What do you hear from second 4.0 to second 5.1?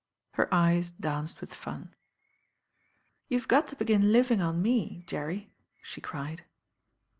living on me,